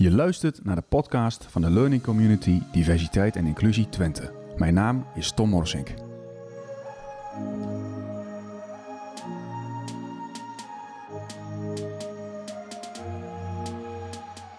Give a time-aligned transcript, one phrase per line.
[0.00, 4.32] Je luistert naar de podcast van de Learning Community Diversiteit en Inclusie Twente.
[4.56, 5.94] Mijn naam is Tom Morsink.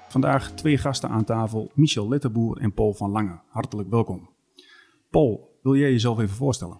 [0.09, 3.39] Vandaag twee gasten aan tafel, Michel Letterboer en Paul van Lange.
[3.47, 4.29] Hartelijk welkom.
[5.09, 6.79] Paul, wil jij jezelf even voorstellen?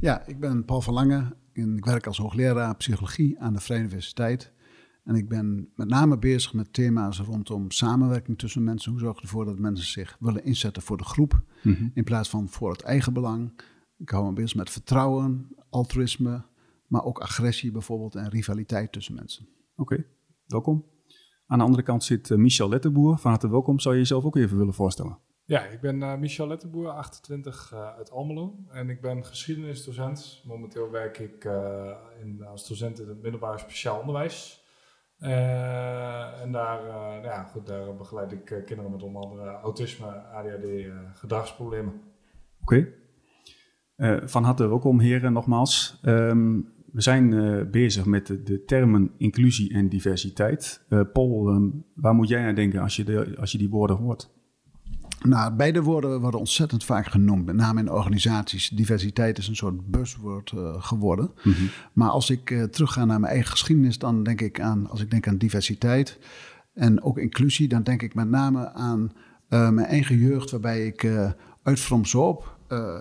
[0.00, 3.80] Ja, ik ben Paul van Lange en ik werk als hoogleraar psychologie aan de Vrije
[3.80, 4.52] Universiteit.
[5.08, 8.90] En ik ben met name bezig met thema's rondom samenwerking tussen mensen.
[8.90, 11.42] Hoe zorg je ervoor dat mensen zich willen inzetten voor de groep
[11.94, 13.60] in plaats van voor het eigen belang?
[13.98, 16.44] Ik hou me bezig met vertrouwen, altruïsme,
[16.86, 19.48] maar ook agressie bijvoorbeeld en rivaliteit tussen mensen.
[19.76, 20.04] Oké,
[20.46, 20.84] welkom.
[21.46, 23.18] Aan de andere kant zit eh, Michel Letterboer.
[23.18, 23.80] Van harte welkom.
[23.80, 25.18] Zou je jezelf ook even willen voorstellen?
[25.44, 28.58] Ja, ik ben uh, Michel Letterboer, 28, uh, uit Almelo.
[28.70, 30.42] En ik ben geschiedenisdocent.
[30.44, 31.90] Momenteel werk ik uh,
[32.22, 34.66] in, als docent in het middelbaar speciaal onderwijs.
[35.18, 40.66] En daar, nou ja, goed, daar begeleid ik kinderen met onder andere autisme, ADHD,
[41.14, 41.92] gedragsproblemen.
[42.60, 42.88] Oké.
[44.24, 46.00] Van harte welkom heren nogmaals.
[46.04, 47.30] Um, we zijn
[47.70, 50.86] bezig met de, termen inclusie en diversiteit.
[51.12, 54.37] Paul, um, waar moet jij aan denken als je, de, als je die woorden hoort?
[55.18, 58.68] Nou, beide woorden worden ontzettend vaak genoemd, met name in organisaties.
[58.68, 61.30] Diversiteit is een soort buzzword uh, geworden.
[61.42, 61.68] Mm -hmm.
[61.92, 65.10] Maar als ik terug ga naar mijn eigen geschiedenis, dan denk ik aan, als ik
[65.10, 66.18] denk aan diversiteit
[66.74, 69.12] en ook inclusie, dan denk ik met name aan
[69.48, 71.06] mijn eigen jeugd, waarbij ik
[71.62, 72.56] uit Fromsop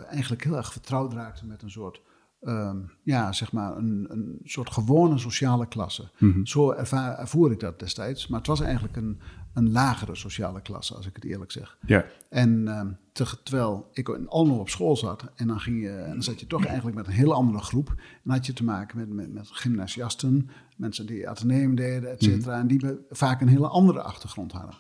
[0.09, 2.01] eigenlijk heel erg vertrouwd raakte met een soort
[2.41, 6.09] Um, ja, zeg maar een, een soort gewone sociale klasse.
[6.17, 6.45] Mm -hmm.
[6.45, 8.27] Zo ervaar, ervoer ik dat destijds.
[8.27, 9.19] Maar het was eigenlijk een,
[9.57, 11.77] een lagere sociale klasse, als ik het eerlijk zeg.
[11.85, 12.05] Ja.
[12.29, 12.65] En
[13.11, 16.39] te, terwijl ik in Almelo op school zat, en dan, ging je, en dan zat
[16.39, 17.95] je toch eigenlijk met een hele andere groep.
[18.23, 22.61] En had je te maken met, met, met gymnasiasten, mensen die ateneum deden, et cetera.
[22.61, 22.69] Mm -hmm.
[22.69, 24.75] En die vaak een hele andere achtergrond hadden.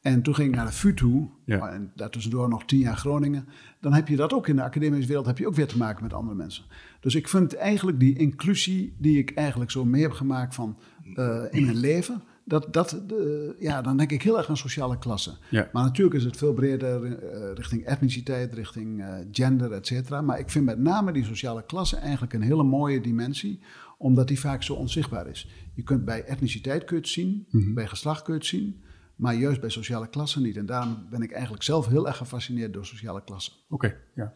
[0.00, 1.68] En toen ging ik naar de VU toe, ja.
[1.68, 3.48] en daartussendoor nog tien jaar Groningen.
[3.80, 6.02] Dan heb je dat ook in de academische wereld, heb je ook weer te maken
[6.02, 6.64] met andere mensen.
[7.00, 11.42] Dus ik vind eigenlijk die inclusie die ik eigenlijk zo mee heb gemaakt van uh,
[11.50, 15.36] in mijn leven, dat, dat, uh, ja, dan denk ik heel erg aan sociale klasse.
[15.50, 15.68] Ja.
[15.72, 20.20] Maar natuurlijk is het veel breder uh, richting etniciteit, richting gender, et cetera.
[20.20, 23.60] Maar ik vind met name die sociale klasse eigenlijk een hele mooie dimensie,
[23.98, 25.48] omdat die vaak zo onzichtbaar is.
[25.74, 27.74] Je kunt bij etniciteit kun je het zien, mm -hmm.
[27.74, 28.82] bij geslacht kun je het zien.
[29.16, 30.56] Maar juist bij sociale klassen niet.
[30.56, 33.52] En daarom ben ik eigenlijk zelf heel erg gefascineerd door sociale klassen.
[33.68, 34.34] Oké, okay, ja.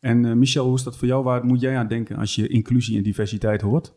[0.00, 1.24] En Michel, hoe is dat voor jou?
[1.24, 3.94] Waar moet jij aan denken als je inclusie en diversiteit hoort?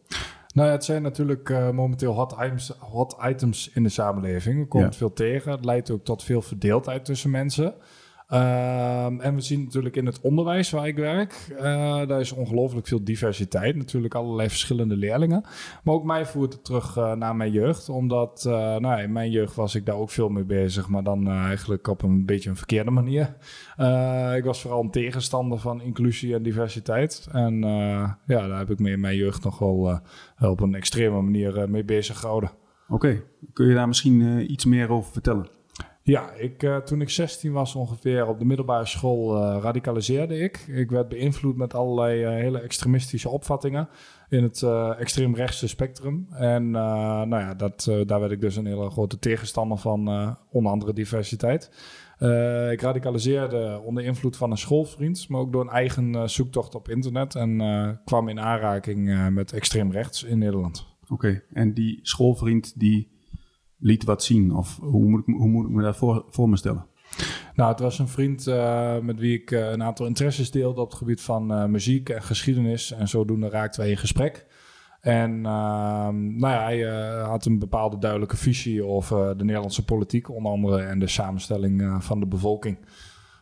[0.53, 4.59] Nou ja, het zijn natuurlijk uh, momenteel hot items, hot items in de samenleving.
[4.59, 4.91] Er komt ja.
[4.91, 5.51] veel tegen.
[5.51, 7.73] Het leidt ook tot veel verdeeldheid tussen mensen.
[8.33, 11.57] Uh, en we zien natuurlijk in het onderwijs waar ik werk, uh,
[12.07, 13.75] daar is ongelooflijk veel diversiteit.
[13.75, 15.41] Natuurlijk allerlei verschillende leerlingen.
[15.83, 17.89] Maar ook mij voert het terug uh, naar mijn jeugd.
[17.89, 20.87] Omdat uh, nou, in mijn jeugd was ik daar ook veel mee bezig.
[20.87, 23.35] Maar dan eigenlijk op een beetje een verkeerde manier.
[24.35, 27.27] ik was vooral een tegenstander van inclusie en diversiteit.
[27.31, 27.59] En
[28.25, 29.99] ja, daar heb ik me in mijn jeugd nog wel
[30.39, 32.51] op een extreme manier mee bezig gehouden.
[32.89, 33.23] Oké,
[33.53, 35.56] kun je daar misschien iets meer over vertellen?
[36.07, 40.57] Ja, ik, uh, toen ik 16 was ongeveer op de middelbare school uh, radicaliseerde ik.
[40.67, 43.89] Ik werd beïnvloed met allerlei uh, hele extremistische opvattingen
[44.29, 44.63] in het
[44.99, 46.27] extreemrechtse spectrum.
[46.31, 49.99] En nou ja, dat, daar werd ik dus een hele grote tegenstander van,
[50.51, 51.71] onder andere diversiteit.
[52.71, 57.35] ik radicaliseerde onder invloed van een schoolvriend, maar ook door een eigen zoektocht op internet.
[57.35, 60.87] En kwam in aanraking met extreem rechts in Nederland.
[61.09, 63.16] Oké, en die schoolvriend die
[63.79, 64.55] liet wat zien?
[64.55, 66.85] Of hoe moet ik, hoe moet ik me dat voor, voor me stellen?
[67.55, 70.89] Nou, het was een vriend uh, met wie ik uh, een aantal interesses deelde op
[70.89, 72.91] het gebied van uh, muziek en geschiedenis.
[72.91, 74.45] En zodoende raakten wij in gesprek.
[75.01, 76.81] En ehm, nou ja, hij
[77.21, 82.19] had een bepaalde duidelijke visie over de Nederlandse politiek, onder andere, en de samenstelling van
[82.19, 82.77] de bevolking.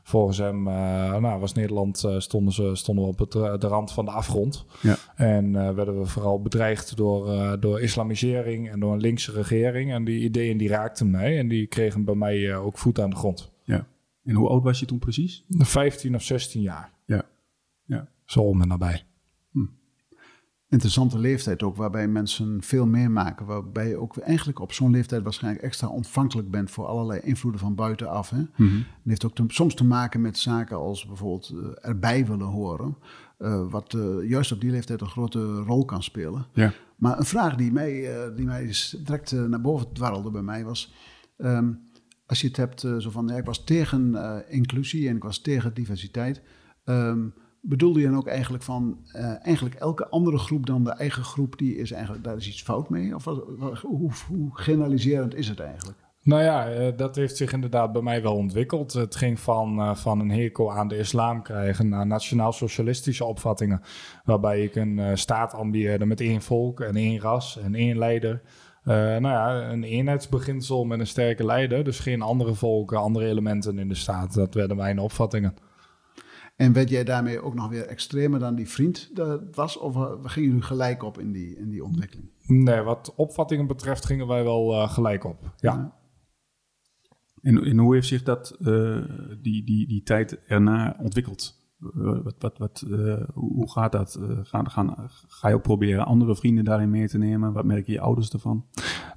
[0.07, 3.67] Volgens hem uh, nou, was Nederland, uh, stonden, ze, stonden we op het, uh, de
[3.67, 4.65] rand van de afgrond.
[4.81, 4.97] Ja.
[5.15, 9.91] En werden we vooral bedreigd door, door islamisering en door een linkse regering.
[9.91, 13.15] En die ideeën die raakten mij en die kregen bij mij ook voet aan de
[13.15, 13.51] grond.
[13.63, 13.87] Ja.
[14.23, 15.43] En hoe oud was je toen precies?
[15.49, 16.91] 15 of 16 jaar.
[17.05, 17.25] Ja.
[17.85, 18.07] ja.
[18.25, 19.03] Zo om en nabij.
[20.75, 23.45] Interessante leeftijd ook, waarbij mensen veel meer maken.
[23.45, 27.75] Waarbij je ook eigenlijk op zo'n leeftijd waarschijnlijk extra ontvankelijk bent voor allerlei invloeden van
[27.75, 28.29] buitenaf.
[28.29, 28.37] Hè?
[28.37, 32.97] Het heeft ook te, soms te maken met zaken als bijvoorbeeld uh, erbij willen horen.
[33.39, 36.45] Uh, wat uh, juist op die leeftijd een grote rol kan spelen.
[36.53, 36.73] Ja.
[36.95, 38.73] Maar een vraag die mij, die mij
[39.03, 40.93] direct naar boven dwarrelde bij mij was...
[41.37, 41.79] Um,
[42.25, 44.15] als je het hebt zo van, ja, ik was tegen
[44.49, 46.41] inclusie en ik was tegen diversiteit...
[46.85, 47.33] Um,
[47.67, 51.57] bedoelde je dan ook eigenlijk van uh, eigenlijk elke andere groep dan de eigen groep,
[51.57, 53.15] die is eigenlijk, daar is iets fout mee?
[53.15, 53.23] Of
[53.81, 55.97] hoe, hoe generaliserend is het eigenlijk?
[56.21, 58.93] Nou ja, eh, dat heeft zich inderdaad bij mij wel ontwikkeld.
[58.93, 63.81] Het ging van, uh, van een hekel aan de islam krijgen naar nationaal-socialistische opvattingen.
[64.23, 68.41] Waarbij ik een staat ambieerde met één volk en één ras en één leider.
[68.83, 71.83] nou ja, een eenheidsbeginsel met een sterke leider.
[71.83, 74.33] Dus geen andere volken, andere elementen in de staat.
[74.33, 75.53] Dat werden mijn opvattingen.
[76.55, 79.77] En werd jij daarmee ook nog weer extremer dan die vriend dat was?
[79.77, 82.29] Of gingen jullie gelijk op in die, in die ontwikkeling?
[82.41, 85.95] Nee, wat opvattingen betreft gingen wij wel gelijk op, ja.
[87.41, 89.05] En, hoe heeft zich dat, uh,
[89.41, 91.64] die, die, die tijd erna ontwikkeld?
[91.77, 94.19] Wat, wat, wat, uh, hoe gaat dat?
[94.43, 97.53] Gaan, ga je ook proberen andere vrienden daarin mee te nemen?
[97.53, 98.65] Wat merken je ouders ervan?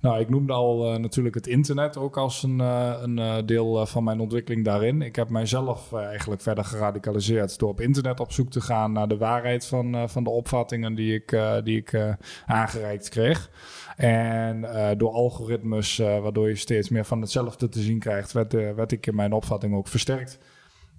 [0.00, 4.64] Nou, ik noemde al natuurlijk het internet ook als een, een deel van mijn ontwikkeling
[4.64, 5.02] daarin.
[5.02, 9.16] Ik heb mijzelf eigenlijk verder geradicaliseerd door op internet op zoek te gaan naar de
[9.16, 12.16] waarheid van, van de opvattingen die ik, die ik
[12.46, 13.50] aangereikt kreeg.
[13.96, 14.60] En
[14.96, 19.14] door algoritmes, waardoor je steeds meer van hetzelfde te zien krijgt, werd, werd ik in
[19.14, 20.38] mijn opvatting ook versterkt.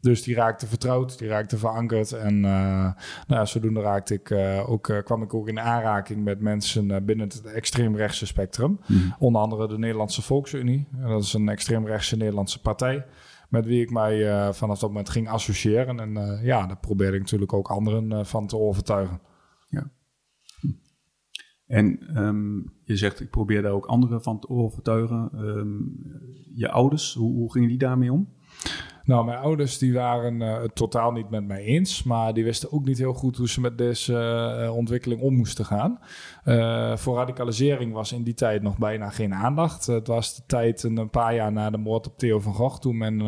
[0.02, 2.12] Dus die raakte vertrouwd, die raakte verankerd.
[2.12, 2.94] En nou
[3.28, 4.32] ja, zodoende raakte ik,
[4.68, 8.80] ook, kwam ik ook in aanraking met mensen binnen het extreemrechtse spectrum.
[8.88, 9.16] Mm.
[9.20, 10.88] Onder andere de Nederlandse Volksunie.
[10.92, 13.06] Dat is een extreemrechtse Nederlandse partij
[13.50, 16.00] met wie ik mij vanaf dat moment ging associëren.
[16.00, 19.22] En ja, daar probeerde ik natuurlijk ook anderen van te overtuigen.
[19.68, 19.92] Ja.
[21.66, 25.30] En um, je zegt, ik probeer daar ook anderen van te overtuigen.
[25.34, 26.02] Um,
[26.54, 28.34] je ouders, hoe, hoe gingen die daarmee om?
[29.04, 32.72] Nou, mijn ouders die waren uh, het totaal niet met mij eens, maar die wisten
[32.72, 34.14] ook niet heel goed hoe ze met deze
[34.64, 36.00] uh, ontwikkeling om moesten gaan.
[36.46, 39.86] Uh, voor radicalisering was in die tijd nog bijna geen aandacht.
[39.86, 42.98] Het was de tijd een paar jaar na de moord op Theo van Gogh, toen
[42.98, 43.22] men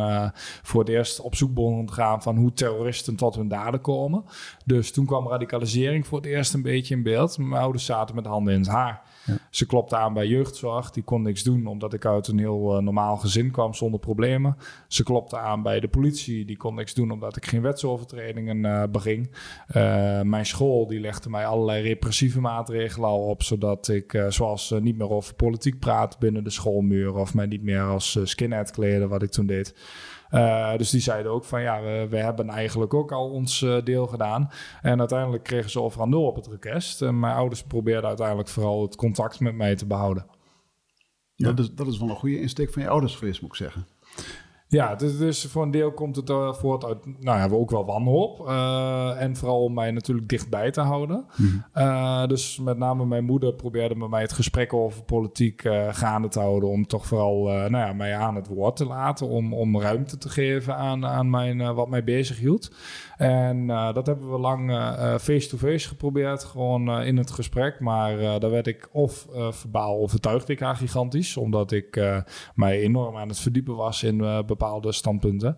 [0.62, 4.23] voor het eerst op zoek begon te gaan van hoe terroristen tot hun daden komen.
[4.65, 7.38] Dus toen kwam radicalisering voor het eerst een beetje in beeld.
[7.38, 9.01] Mijn ouders zaten met handen in het haar.
[9.50, 10.91] Ze klopte aan bij jeugdzorg.
[10.91, 14.57] Die kon niks doen omdat ik uit een heel normaal gezin kwam zonder problemen.
[14.88, 16.45] Ze klopte aan bij de politie.
[16.45, 19.31] Die kon niks doen omdat ik geen wetsovertredingen uh, beging.
[19.75, 23.43] Uh, mijn school die legde mij allerlei repressieve maatregelen al op.
[23.43, 27.15] Zodat ik zoals niet meer over politiek praat binnen de schoolmuur.
[27.15, 29.75] Of mij niet meer als skinhead kleden wat ik toen deed.
[30.31, 33.81] Uh, dus die zeiden ook van ja, we, we hebben eigenlijk ook al ons uh,
[33.83, 34.49] deel gedaan.
[34.81, 37.01] En uiteindelijk kregen ze overal nul op het request.
[37.01, 40.25] En mijn ouders probeerden uiteindelijk vooral het contact met mij te behouden.
[41.35, 43.55] Ja, Dat, is, dat is wel een goede insteek van je ouders geweest, moet ik
[43.55, 43.87] zeggen.
[44.71, 47.71] Ja, dus, dus, voor een deel komt het uh, voort uit, nou ja, we ook
[47.71, 48.47] wel wanhoop.
[48.47, 51.25] Uh, en vooral om mij natuurlijk dichtbij te houden.
[51.35, 51.63] Mm.
[51.75, 56.39] Uh, dus met name mijn moeder probeerde met mij het gesprek over politiek gaande te
[56.39, 56.69] houden.
[56.69, 59.27] Om toch vooral nou ja, mij aan het woord te laten.
[59.27, 62.71] Om, om ruimte te geven aan, aan mijn, wat mij bezig hield.
[63.18, 64.71] En dat hebben we lang
[65.21, 66.44] face-to-face geprobeerd.
[66.44, 67.79] Gewoon in het gesprek.
[67.79, 71.38] Maar daar werd ik of verbaal overtuigde ik haar gigantisch.
[71.38, 72.01] Omdat ik
[72.56, 75.57] mij enorm aan het verdiepen was in bepaalde bepaalde standpunten.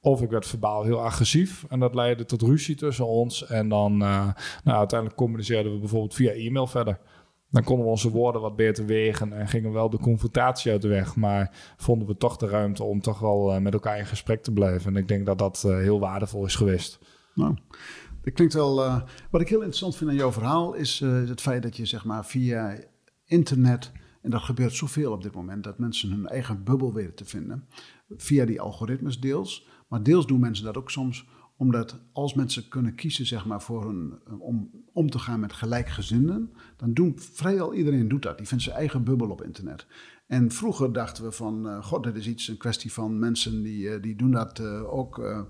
[0.00, 3.46] Of ik werd verbaal heel agressief en dat leidde tot ruzie tussen ons.
[3.46, 4.28] En dan uh,
[4.64, 6.98] nou, uiteindelijk communiceerden we bijvoorbeeld via e-mail verder.
[7.50, 10.88] Dan konden we onze woorden wat beter wegen en gingen wel de confrontatie uit de
[10.88, 11.16] weg.
[11.16, 14.52] Maar vonden we toch de ruimte om toch wel uh, met elkaar in gesprek te
[14.52, 14.94] blijven.
[14.94, 16.98] En ik denk dat dat uh, heel waardevol is geweest.
[17.34, 17.56] Nou,
[18.22, 18.74] dat klinkt wel.
[19.30, 22.26] wat ik heel interessant vind aan jouw verhaal is het feit dat je zeg maar
[22.26, 22.76] via
[23.24, 23.92] internet.
[24.22, 27.68] En dat gebeurt zoveel op dit moment, dat mensen hun eigen bubbel weten te vinden
[28.16, 29.68] via die algoritmes deels.
[29.88, 31.26] Maar deels doen mensen dat ook soms
[31.56, 36.50] omdat als mensen kunnen kiezen zeg maar, voor een, om om te gaan met gelijkgezinden,
[36.76, 38.38] dan doen vrijwel iedereen doet dat.
[38.38, 39.86] Die vindt zijn eigen bubbel op internet.
[40.26, 43.84] En vroeger dachten we van, uh, god, dit is iets, een kwestie van mensen die,
[43.84, 45.46] uh, die doen dat ook.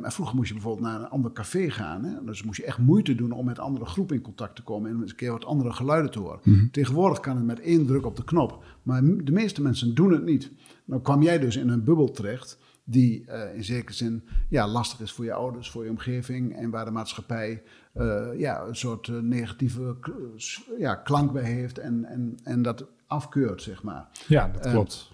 [0.00, 2.04] Maar vroeger moest je bijvoorbeeld naar een ander café gaan.
[2.04, 2.24] Hè?
[2.24, 5.00] Dus moest je echt moeite doen om met andere groepen in contact te komen en
[5.00, 6.40] eens een keer wat andere geluiden te horen.
[6.42, 6.70] Mm -hmm.
[6.70, 8.64] Tegenwoordig kan het met één druk op de knop.
[8.82, 10.50] Maar de meeste mensen doen het niet.
[10.84, 15.00] Dan kwam jij dus in een bubbel terecht die uh, in zekere zin ja, lastig
[15.00, 17.62] is voor je ouders, voor je omgeving en waar de maatschappij
[17.94, 19.96] uh, ja, een soort uh, negatieve
[20.78, 24.08] ja, klank bij heeft en, en, en dat afkeurt, zeg maar.
[24.26, 25.11] Ja, dat klopt.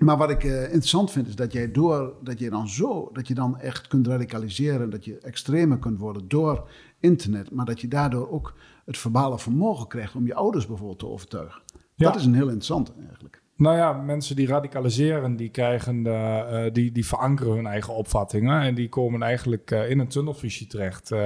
[0.00, 3.34] Maar wat ik interessant vind is dat jij door dat je dan zo, dat je
[3.34, 6.68] dan echt kunt radicaliseren, dat je extremer kunt worden door
[7.00, 8.54] internet, maar dat je daardoor ook
[8.84, 11.62] het verbale vermogen krijgt om je ouders bijvoorbeeld te overtuigen.
[11.94, 12.06] Ja.
[12.06, 13.42] Dat is een heel interessant eigenlijk.
[13.56, 18.60] Nou ja, mensen die radicaliseren, die krijgen de, uh, die, die verankeren hun eigen opvattingen.
[18.60, 21.10] En die komen eigenlijk uh, in een tunnelvisie terecht.
[21.10, 21.18] Uh,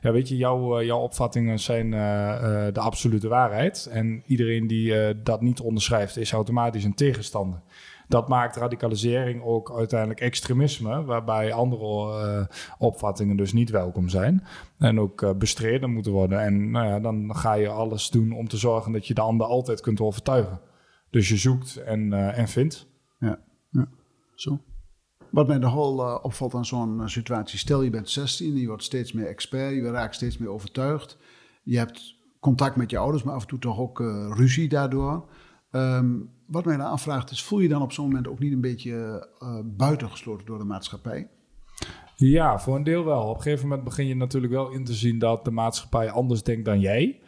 [0.00, 1.90] ja, weet je, jouw, jouw opvattingen zijn
[2.72, 3.88] de absolute waarheid.
[3.90, 7.60] En iedereen die dat niet onderschrijft, is automatisch een tegenstander.
[8.08, 12.48] Dat maakt radicalisering ook uiteindelijk extremisme, waarbij andere
[12.78, 14.44] opvattingen dus niet welkom zijn.
[14.78, 16.40] En ook bestreden moeten worden.
[16.40, 19.46] En nou ja, dan ga je alles doen om te zorgen dat je de ander
[19.46, 20.60] altijd kunt overtuigen.
[21.10, 22.86] Dus je zoekt en, en vindt.
[23.18, 23.38] Ja,
[23.70, 23.88] ja.
[24.34, 24.60] zo.
[25.30, 29.26] Wat mij nogal opvalt aan zo'n situatie, stel je bent 16, je wordt steeds meer
[29.26, 31.18] expert, je raakt steeds meer overtuigd.
[31.62, 33.98] Je hebt contact met je ouders, maar af en toe toch ook
[34.34, 35.28] ruzie daardoor.
[35.70, 38.60] Ehm, wat mij dan afvraagt is, voel je dan op zo'n moment ook niet een
[38.60, 41.28] beetje uh, buitengesloten door de maatschappij?
[42.16, 43.22] Ja, voor een deel wel.
[43.28, 46.42] Op een gegeven moment begin je natuurlijk wel in te zien dat de maatschappij anders
[46.42, 47.20] denkt dan jij.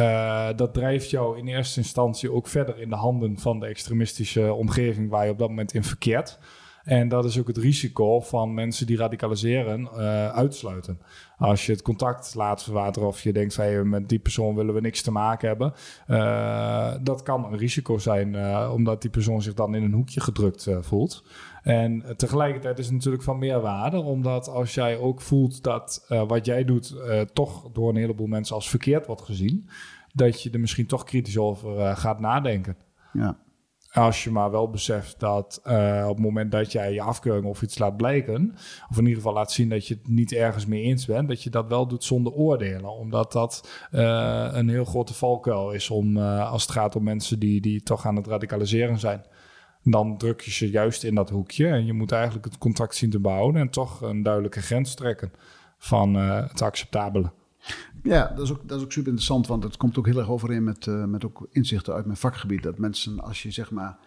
[0.00, 4.52] Uh, dat drijft jou in eerste instantie ook verder in de handen van de extremistische
[4.52, 6.38] omgeving waar je op dat moment in verkeert.
[6.84, 11.00] En dat is ook het risico van mensen die radicaliseren uh, uitsluiten.
[11.38, 14.80] Als je het contact laat verwateren of je denkt van met die persoon willen we
[14.80, 15.72] niks te maken hebben.
[16.08, 20.20] Uh, dat kan een risico zijn, uh, omdat die persoon zich dan in een hoekje
[20.20, 21.24] gedrukt voelt.
[21.62, 26.64] En tegelijkertijd is het natuurlijk van meerwaarde, omdat als jij ook voelt dat wat jij
[26.64, 26.94] doet
[27.32, 29.68] toch door een heleboel mensen als verkeerd wordt gezien,
[30.12, 32.76] dat je er misschien toch kritisch over gaat nadenken.
[33.12, 33.38] Ja.
[33.94, 37.62] Als je maar wel beseft dat uh, op het moment dat jij je afkeuring of
[37.62, 38.54] iets laat blijken,
[38.90, 41.42] of in ieder geval laat zien dat je het niet ergens mee eens bent, dat
[41.42, 42.96] je dat wel doet zonder oordelen.
[42.96, 47.38] Omdat dat uh, een heel grote valkuil is om, uh, als het gaat om mensen
[47.38, 49.24] die, die toch aan het radicaliseren zijn.
[49.82, 53.10] Dan druk je ze juist in dat hoekje en je moet eigenlijk het contact zien
[53.10, 55.32] te behouden en toch een duidelijke grens trekken
[55.78, 57.32] van het acceptabele.
[58.02, 60.28] Ja, dat is, ook, dat is ook super interessant, want het komt ook heel erg
[60.28, 62.62] overeen met, uh, met ook inzichten uit mijn vakgebied.
[62.62, 63.98] Dat mensen, als je zeg maar,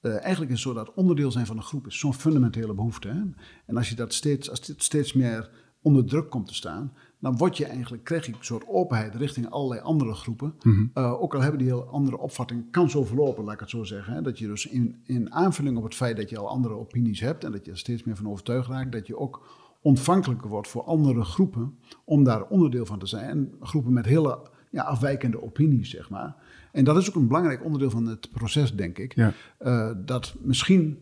[0.00, 3.08] uh, eigenlijk is zo dat onderdeel zijn van een groep is zo'n fundamentele behoefte.
[3.08, 3.20] Hè?
[3.66, 5.50] En als je dat steeds, als dit steeds meer
[5.82, 9.50] onder druk komt te staan, dan word je eigenlijk, krijg je een soort openheid richting
[9.50, 10.54] allerlei andere groepen.
[10.62, 10.90] Mm -hmm.
[10.94, 13.84] uh, ook al hebben die heel andere opvatting, kan zo verlopen, laat ik het zo
[13.84, 14.14] zeggen.
[14.14, 14.22] Hè?
[14.22, 17.44] Dat je dus in, in aanvulling op het feit dat je al andere opinies hebt
[17.44, 19.46] en dat je er steeds meer van overtuigd raakt, dat je ook
[19.84, 23.28] ontvankelijker wordt voor andere groepen om daar onderdeel van te zijn.
[23.28, 24.38] En groepen met hele
[24.70, 26.36] ja, afwijkende opinies, zeg maar.
[26.72, 29.14] En dat is ook een belangrijk onderdeel van het proces, denk ik.
[29.14, 29.32] Ja.
[29.60, 30.98] Uh, dat misschien,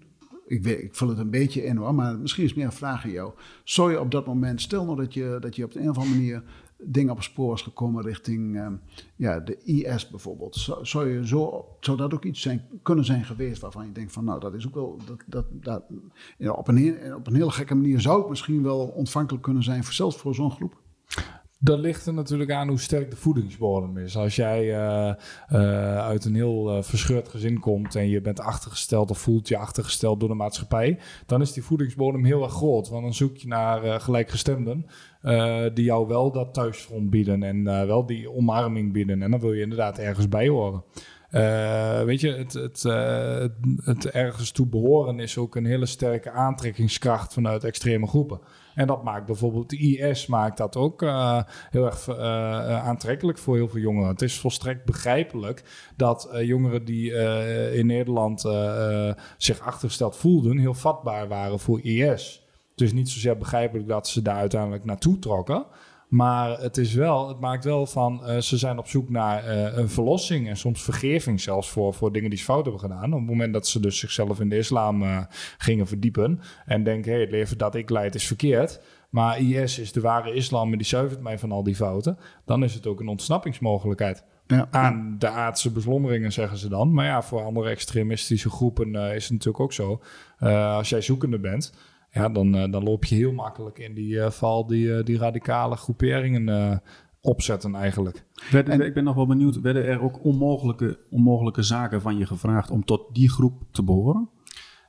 [0.46, 3.04] ik, weet, ik vul het een beetje in hoor, maar misschien is meer een vraag
[3.04, 3.32] aan jou.
[3.64, 5.96] Zou je op dat moment, stel nou dat je, dat je op de een of
[5.98, 6.42] andere manier
[6.84, 8.66] dingen op het spoor was gekomen richting uh,
[9.16, 10.56] ja, de IS bijvoorbeeld.
[10.56, 14.12] Zou, zou, je zo, zou dat ook iets zijn, kunnen zijn geweest waarvan je denkt
[14.12, 15.82] van nou dat is ook wel, dat, dat, dat,
[16.38, 19.84] ja, op, een, op een hele gekke manier zou het misschien wel ontvankelijk kunnen zijn,
[19.84, 20.81] voor, zelfs voor zo'n groep?
[21.64, 24.16] Dat ligt er natuurlijk aan hoe sterk de voedingsbodem is.
[24.16, 25.14] Als jij uh,
[25.52, 29.56] uh, uit een heel uh, verscheurd gezin komt en je bent achtergesteld of voelt je
[29.56, 32.88] achtergesteld door de maatschappij, dan is die voedingsbodem heel erg groot.
[32.88, 34.86] Want dan zoek je naar gelijkgestemden
[35.74, 39.22] die jou wel dat thuisfront bieden en wel die omarming bieden.
[39.22, 40.84] En dan wil je inderdaad ergens bij horen.
[41.32, 43.52] Uh, weet je, het, uh, het,
[43.84, 48.40] het, ergens toe behoren is ook een hele sterke aantrekkingskracht vanuit extreme groepen.
[48.74, 52.08] En dat maakt bijvoorbeeld de IS maakt dat ook uh, heel erg
[52.82, 54.08] aantrekkelijk voor heel veel jongeren.
[54.08, 55.62] Het is volstrekt begrijpelijk
[55.96, 57.12] dat jongeren die
[57.72, 58.40] in Nederland
[59.36, 62.46] zich achtergesteld voelden, heel vatbaar waren voor IS.
[62.70, 65.66] Het is niet zozeer begrijpelijk dat ze daar uiteindelijk naartoe trokken.
[66.12, 69.76] Maar het, is wel, het maakt wel van, uh, ze zijn op zoek naar uh,
[69.76, 73.12] een verlossing en soms vergeving zelfs voor, voor dingen die ze fout hebben gedaan.
[73.12, 75.18] Op het moment dat ze dus zichzelf in de islam uh,
[75.58, 78.80] gingen verdiepen en denken, hey, het leven dat ik leid is verkeerd.
[79.10, 82.18] Maar IS is de ware islam en die zuivert mij van al die fouten.
[82.44, 84.24] Dan is het ook een ontsnappingsmogelijkheid.
[84.46, 84.68] Ja.
[84.70, 86.92] Aan de aardse beslommeringen, zeggen ze dan.
[86.94, 90.00] Maar ja, voor andere extremistische groepen is het natuurlijk ook zo.
[90.76, 91.72] als jij zoekende bent,
[92.12, 95.18] ja, dan, uh, dan loop je heel makkelijk in die uh, val die, uh, die
[95.18, 96.80] radicale groeperingen
[97.20, 98.24] opzetten eigenlijk.
[98.50, 102.26] Werden, en, ik ben nog wel benieuwd, werden er ook onmogelijke, onmogelijke zaken van je
[102.26, 104.28] gevraagd om tot die groep te behoren?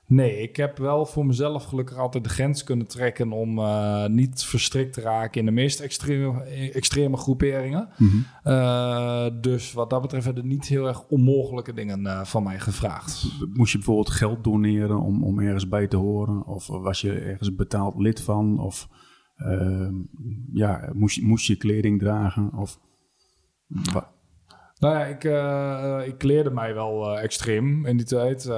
[0.07, 4.43] Nee, ik heb wel voor mezelf gelukkig altijd de grens kunnen trekken om uh, niet
[4.43, 6.41] verstrikt te raken in de meest extreme,
[6.73, 7.89] extreme groeperingen.
[7.97, 8.25] Mm -hmm.
[8.53, 13.27] uh, dus wat dat betreft werden niet heel erg onmogelijke dingen uh, van mij gevraagd.
[13.53, 16.45] Moest je bijvoorbeeld geld doneren om, om ergens bij te horen?
[16.45, 18.59] Of was je ergens betaald lid van?
[18.59, 18.87] Of
[20.53, 22.53] ja, moest, moest je kleding dragen?
[22.53, 22.79] Of,
[24.83, 28.45] nou ja, ik, uh, ik kleerde mij wel uh, extreem in die tijd.
[28.45, 28.53] Uh,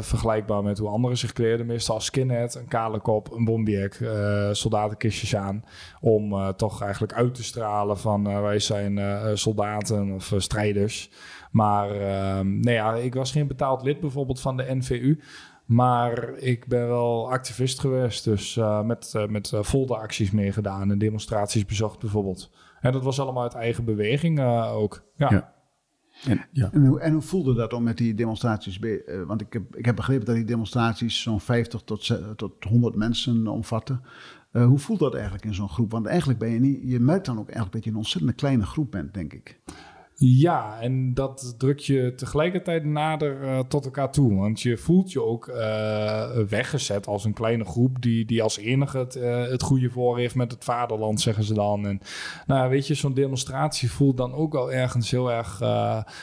[0.00, 1.66] vergelijkbaar met hoe anderen zich kleerden.
[1.66, 3.98] Meestal als skinhead, een kale kop, een bombiek,
[4.52, 5.64] soldatenkistjes aan.
[6.00, 9.00] Om toch eigenlijk uit te stralen van wij zijn
[9.38, 11.10] soldaten of strijders.
[11.50, 11.88] Maar
[12.46, 15.20] nee, ja, ik was geen betaald lid bijvoorbeeld van de NVU.
[15.66, 18.24] Maar ik ben wel activist geweest.
[18.24, 22.50] Dus met, met folderacties meegedaan en demonstraties bezocht bijvoorbeeld.
[22.80, 25.02] En dat was allemaal uit eigen beweging uh, ook.
[25.14, 25.30] Ja.
[25.30, 25.54] ja.
[26.24, 26.70] En, ja.
[26.72, 28.78] En, hoe, en, hoe, voelde dat om met die demonstraties?
[28.78, 32.96] Uh, want ik heb, ik heb begrepen dat die demonstraties zo'n 50 tot, tot 100
[32.96, 34.02] mensen omvatten.
[34.52, 35.90] Uh, hoe voelt dat eigenlijk in zo'n groep?
[35.90, 38.66] Want eigenlijk ben je niet, je merkt dan ook eigenlijk dat je een ontzettend kleine
[38.66, 39.60] groep bent, denk ik.
[40.18, 44.34] Ja, en dat druk je tegelijkertijd nader uh, tot elkaar toe.
[44.34, 48.98] Want je voelt je ook uh, weggezet als een kleine groep die, die als enige
[48.98, 51.86] het, uh, het goede voor heeft met het vaderland, zeggen ze dan.
[51.86, 52.00] En
[52.46, 55.58] nou, weet je, zo'n demonstratie voelt dan ook al ergens heel erg,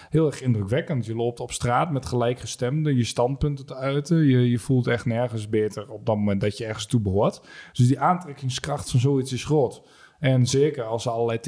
[0.10, 1.06] heel erg indrukwekkend.
[1.06, 4.18] Je loopt op straat met gelijkgestemden, je standpunten te uiten.
[4.26, 7.42] Je, je voelt echt nergens beter op dat moment dat je ergens toe behoort.
[7.74, 9.82] Dus die aantrekkingskracht van zoiets is groot.
[10.24, 11.40] En zeker als er allerlei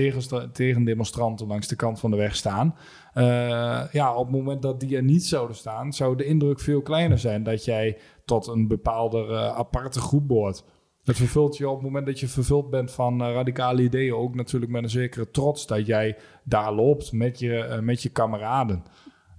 [0.51, 2.75] tegendemonstranten langs de kant van de weg staan.
[3.13, 6.81] Uh, ja, op het moment dat die er niet zouden staan, zou de indruk veel
[6.81, 10.63] kleiner zijn dat jij tot een bepaalde uh, aparte groep behoort.
[11.03, 14.35] Het vervult je op het moment dat je vervuld bent van uh, radicale ideeën ook
[14.35, 18.83] natuurlijk met een zekere trots dat jij daar loopt met je, met je kameraden.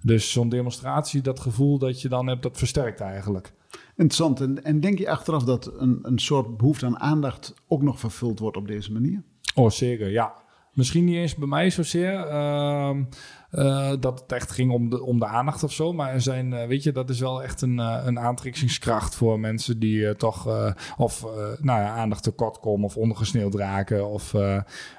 [0.02, 3.52] Dus zo'n demonstratie, dat gevoel dat je dan hebt, dat versterkt eigenlijk.
[3.97, 4.41] Interessant.
[4.41, 8.38] En, en, denk je achteraf dat een, een soort behoefte aan aandacht ook nog vervuld
[8.38, 9.23] wordt op deze manier?
[9.55, 10.45] Oh, zeker, ja.
[10.73, 12.29] Misschien niet eens bij mij zozeer.
[13.53, 15.93] Uh, dat het echt ging om de, om de aandacht of zo.
[15.93, 19.41] Maar er zijn, uh, weet je, dat is wel echt een, uh, een aantrekkingskracht voor
[19.41, 20.49] mensen die toch
[20.97, 21.23] of
[21.61, 24.09] nou ja, aandacht tekort komen of ondergesneeuwd raken.
[24.09, 24.33] Of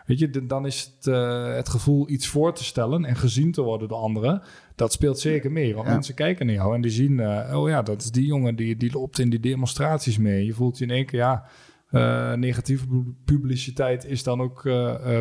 [0.06, 1.16] weet je, dan is het,
[1.56, 4.42] het gevoel iets voor te stellen en gezien te worden door anderen.
[4.78, 5.76] Dat speelt zeker mee.
[5.76, 7.20] Want mensen kijken naar jou en die zien,
[7.56, 10.46] oh ja, dat is die jongen die, die loopt in die demonstraties mee.
[10.46, 12.36] Je voelt je in één keer, ja.
[12.36, 12.86] negatieve
[13.26, 14.62] publiciteit is dan ook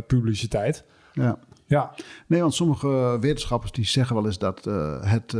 [0.06, 0.84] publiciteit.
[1.12, 1.38] Ja.
[1.66, 1.94] Ja.
[2.26, 4.64] Nee, want sommige wetenschappers die zeggen wel eens dat
[5.00, 5.36] het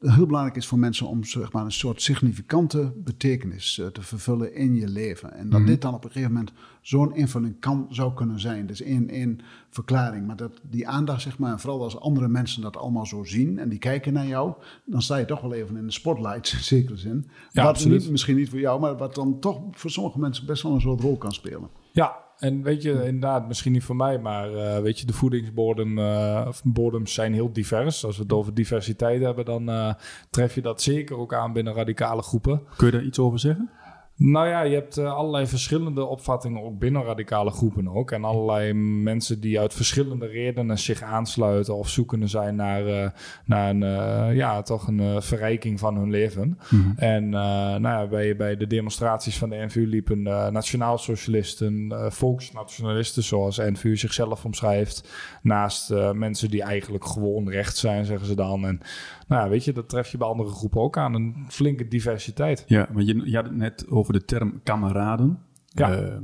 [0.00, 4.54] heel belangrijk is voor mensen om zeg maar, een soort significante betekenis uh, te vervullen
[4.54, 5.32] in je leven.
[5.32, 5.66] En dat mm.
[5.66, 8.66] dit dan op een gegeven moment zo'n invulling kan, zou kunnen zijn.
[8.66, 10.26] Dus één, één verklaring.
[10.26, 13.58] Maar dat die aandacht, zeg maar, en vooral als andere mensen dat allemaal zo zien
[13.58, 16.58] en die kijken naar jou, dan sta je toch wel even in de spotlight, in
[16.58, 17.26] zekere zin.
[17.52, 18.00] Ja, wat absoluut.
[18.00, 20.80] Niet, misschien niet voor jou, maar wat dan toch voor sommige mensen best wel een
[20.80, 21.68] soort rol kan spelen.
[21.92, 27.10] Ja, en weet je, inderdaad, misschien niet voor mij, maar uh, weet je, de voedingsbodems
[27.10, 28.04] uh, zijn heel divers.
[28.04, 29.92] Als we het over diversiteit hebben, dan uh,
[30.30, 32.62] tref je dat zeker ook aan binnen radicale groepen.
[32.76, 33.70] Kun je daar iets over zeggen?
[34.16, 38.10] Nou ja, je hebt uh, allerlei verschillende opvattingen, ook binnen radicale groepen ook.
[38.10, 43.08] En allerlei mensen die uit verschillende redenen zich aansluiten of zoekende zijn naar, uh,
[43.44, 46.58] naar een, uh, ja, toch een verrijking van hun leven.
[46.70, 46.90] Mhm.
[46.96, 53.96] En nou ja, bij, bij de demonstraties van de NVU liepen nationaal-socialisten, volksnationalisten, zoals NVU
[53.96, 55.08] zichzelf omschrijft,
[55.42, 58.66] naast mensen die eigenlijk gewoon recht zijn, zeggen ze dan.
[58.66, 58.80] En
[59.26, 61.14] nou ja, weet je, dat tref je bij andere groepen ook aan.
[61.14, 62.64] Een flinke diversiteit.
[62.66, 65.38] Ja, want je, je had het net over de term kameraden.
[65.66, 66.02] Ja.
[66.02, 66.16] Uh,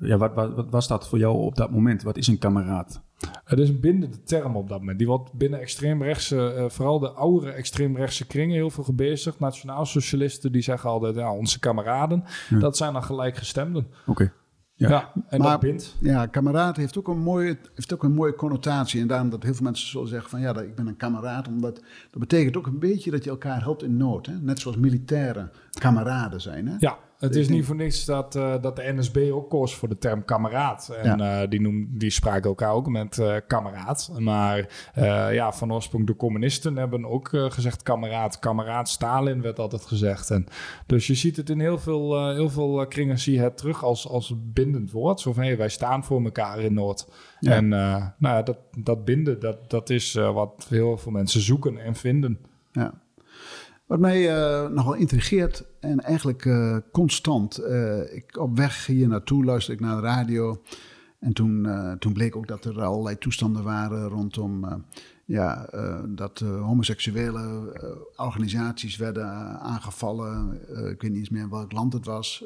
[0.00, 2.02] ja, wat, wat, wat, was dat voor jou op dat moment?
[2.02, 3.02] Wat is een kameraad?
[3.44, 4.98] Het is een bindende term op dat moment.
[4.98, 9.38] Die wordt binnen extreemrechtse, uh, vooral de oudere extreemrechtse kringen, heel veel gebezigd.
[9.38, 12.58] Nationaal-socialisten die zeggen altijd, ja, onze kameraden, ja.
[12.58, 13.86] dat zijn dan gelijkgestemden.
[14.06, 14.10] Oké.
[14.10, 14.32] Okay.
[14.80, 15.96] Ja, ja en maar, dat bindt.
[16.00, 19.00] Ja, kameraad heeft ook, een mooie, heeft ook een mooie connotatie.
[19.00, 21.48] En daarom dat heel veel mensen zullen zeggen van ja, dat, ik ben een kameraad.
[21.48, 21.74] Omdat
[22.10, 24.26] dat betekent ook een beetje dat je elkaar helpt in nood.
[24.26, 24.32] Hè?
[24.40, 26.68] Net zoals militairen kameraden zijn.
[26.68, 26.74] Hè?
[26.78, 29.98] Ja, het is niet voor niks dat, uh, dat de NSB ook koos voor de
[29.98, 30.88] term kameraad.
[31.02, 31.42] En ja.
[31.42, 34.10] uh, die, noem, die spraken elkaar ook met uh, kameraad.
[34.18, 34.68] Maar
[35.32, 38.38] ja, van oorsprong de communisten hebben ook gezegd kameraad.
[38.38, 40.30] Kameraad Stalin werd altijd gezegd.
[40.30, 40.46] En,
[40.86, 44.08] dus je ziet het in heel veel, heel veel kringen zie je het terug als,
[44.08, 45.20] als bindend woord.
[45.20, 47.08] Zo van hey, wij staan voor elkaar in Noord.
[47.40, 47.52] Ja.
[47.52, 51.94] En nou ja, dat, dat binden, dat, dat is wat heel veel mensen zoeken en
[51.94, 52.38] vinden.
[52.72, 52.92] Ja.
[53.90, 57.60] Wat mij uh, nogal intrigeert en eigenlijk uh, constant.
[57.60, 60.62] Uh, ik, op weg hier naartoe luisterde ik naar de radio.
[61.18, 64.84] En toen, toen bleek ook dat er allerlei toestanden waren rondom
[65.24, 65.68] ja,
[66.08, 67.72] dat homoseksuele
[68.16, 69.26] organisaties werden
[69.60, 70.60] aangevallen.
[70.68, 72.44] ik weet niet eens meer welk land het was.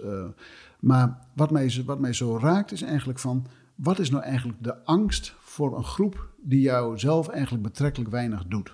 [0.80, 3.46] maar wat mij, wat mij zo raakt is eigenlijk van...
[3.74, 8.46] wat is nou eigenlijk de angst voor een groep die jou zelf eigenlijk betrekkelijk weinig
[8.46, 8.72] doet?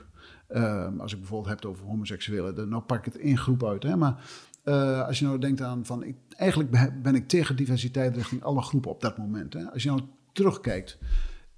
[0.52, 3.82] Uh, als ik bijvoorbeeld heb over homoseksuelen, dan nou pak ik het één groep uit.
[3.82, 3.96] Hè?
[3.96, 4.24] Maar
[4.64, 8.62] uh, als je nou denkt aan van, ik, eigenlijk ben ik tegen diversiteit richting alle
[8.62, 9.52] groepen op dat moment.
[9.52, 9.70] Hè?
[9.72, 10.00] Als je nou
[10.32, 10.98] terugkijkt,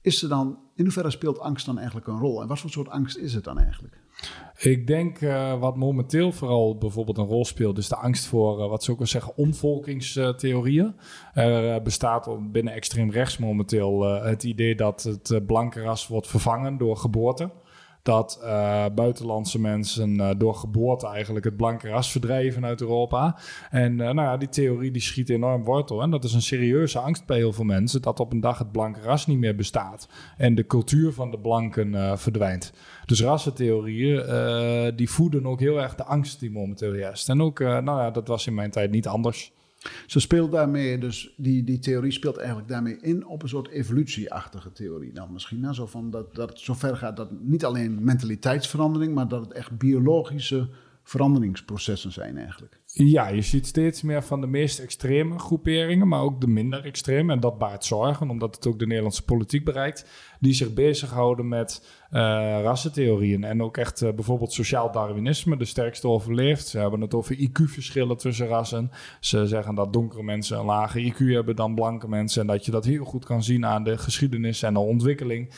[0.01, 2.43] is er dan, in hoeverre speelt angst dan eigenlijk een rol?
[2.43, 4.01] En wat voor soort angst is het dan eigenlijk?
[4.59, 8.69] Ik denk uh, wat momenteel vooral bijvoorbeeld een rol speelt, is de angst voor uh,
[8.69, 10.95] wat ze ook wel zeggen, omvolkingstheorieën.
[11.35, 16.97] Er bestaat binnen extreem rechts momenteel het idee dat het blanke ras wordt vervangen door
[16.97, 17.51] geboorte
[18.03, 23.38] dat uh, buitenlandse mensen uh, door geboorte eigenlijk het blanke ras verdrijven uit Europa.
[23.71, 26.03] En uh, nou ja, die theorie die schiet enorm wortel.
[26.03, 28.73] En dat is een serieuze angst bij heel veel mensen, dat op een dag het
[28.73, 30.09] blanke ras niet meer bestaat.
[30.37, 32.73] En de cultuur van de blanken verdwijnt.
[33.07, 37.29] Dus rassentheorieën, die voeden ook heel erg de angst die momenteel heerst.
[37.29, 39.53] En ook, nou ja, dat was in mijn tijd niet anders.
[40.07, 44.73] Ze speelt daarmee, dus die, die theorie speelt eigenlijk daarmee in op een soort evolutieachtige
[44.73, 45.12] theorie.
[45.12, 49.40] Dan misschien nou, zo van dat, dat zover gaat dat niet alleen mentaliteitsverandering, maar dat
[49.40, 50.68] het echt biologische
[51.03, 52.81] veranderingsprocessen zijn eigenlijk.
[52.95, 57.33] Ja, je ziet steeds meer van de meest extreme groeperingen, maar ook de minder extreme.
[57.33, 60.07] En dat baart zorgen, omdat het ook de Nederlandse politiek bereikt.
[60.41, 62.21] Die zich bezighouden met uh,
[62.63, 63.45] rassentheorieën.
[63.45, 66.67] En ook echt uh, bijvoorbeeld sociaal Darwinisme, de sterkste overleeft.
[66.67, 68.91] Ze hebben het over IQ-verschillen tussen rassen.
[69.21, 72.41] Ze zeggen dat donkere mensen een lager IQ hebben dan blanke mensen.
[72.41, 75.51] En dat je dat heel goed kan zien aan de geschiedenis en de ontwikkeling.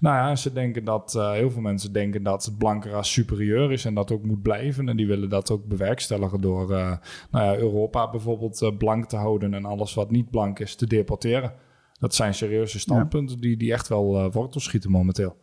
[0.00, 3.72] Nou ja, ze denken dat, uh, heel veel mensen denken dat het blanke ras superieur
[3.72, 4.88] is en dat ook moet blijven.
[4.88, 6.96] En die willen dat ook bewerkstelligen door uh,
[7.30, 10.86] nou ja, Europa bijvoorbeeld uh, blank te houden en alles wat niet blank is te
[10.86, 11.52] deporteren.
[11.98, 13.42] Dat zijn serieuze standpunten ja.
[13.42, 15.36] die, die echt wel wortels schieten momenteel.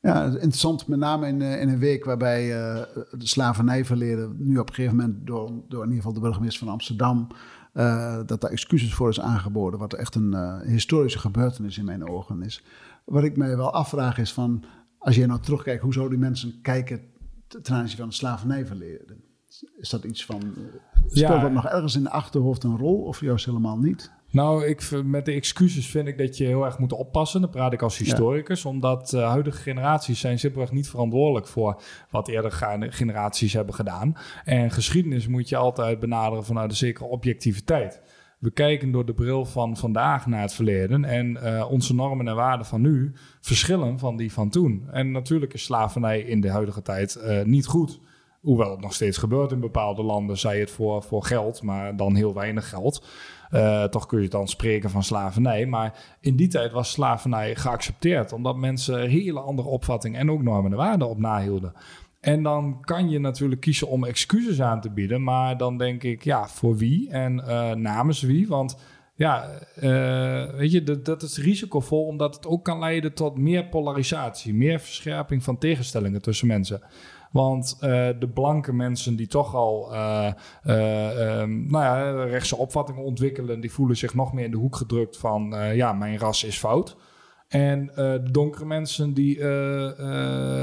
[0.00, 2.48] Ja, interessant, met name in, in een week waarbij
[3.10, 6.72] de slavernijverleden nu op een gegeven moment door, door in ieder geval de burgemeester van
[6.72, 7.28] Amsterdam
[7.78, 12.08] uh, dat daar excuses voor is aangeboden, wat echt een uh, historische gebeurtenis in mijn
[12.08, 12.64] ogen is.
[13.04, 14.64] Wat ik mij wel afvraag is van,
[14.98, 17.00] als je nou terugkijkt, hoe zouden die mensen kijken
[17.46, 19.22] ten aanzien van het slavernijverleden?
[19.76, 20.54] Is dat iets van,
[21.06, 24.10] speelt ja, dat nog ergens in de achterhoofd een rol of juist helemaal niet?
[24.30, 27.40] Nou, ik, met de excuses vind ik dat je heel erg moet oppassen.
[27.40, 28.62] Dan praat ik als historicus.
[28.62, 28.70] Ja.
[28.70, 34.16] Omdat uh, huidige generaties zijn simpelweg niet verantwoordelijk voor wat eerdere generaties hebben gedaan.
[34.44, 38.00] En geschiedenis moet je altijd benaderen vanuit een zekere objectiviteit.
[38.38, 41.04] We kijken door de bril van vandaag naar het verleden.
[41.04, 44.88] En uh, onze normen en waarden van nu verschillen van die van toen.
[44.90, 48.00] En natuurlijk is slavernij in de huidige tijd uh, niet goed.
[48.40, 52.14] Hoewel het nog steeds gebeurt in bepaalde landen, zij het voor, voor geld, maar dan
[52.14, 53.06] heel weinig geld.
[53.50, 55.66] Uh, toch kun je dan spreken van slavernij.
[55.66, 60.70] Maar in die tijd was slavernij geaccepteerd, omdat mensen hele andere opvattingen en ook normen
[60.70, 61.72] en waarden op nahielden.
[62.20, 66.24] En dan kan je natuurlijk kiezen om excuses aan te bieden, maar dan denk ik,
[66.24, 68.48] ja, voor wie en uh, namens wie?
[68.48, 68.76] Want
[69.14, 69.50] ja,
[69.82, 74.54] uh, weet je, dat, dat, is risicovol, omdat het ook kan leiden tot meer polarisatie,
[74.54, 76.82] meer verscherping van tegenstellingen tussen mensen.
[77.30, 77.88] Want uh,
[78.18, 80.32] de blanke mensen die toch al uh,
[80.66, 84.76] uh, um, nou ja, rechtse opvattingen ontwikkelen, die voelen zich nog meer in de hoek
[84.76, 86.96] gedrukt van ja, mijn ras is fout.
[87.48, 89.36] En de donkere mensen die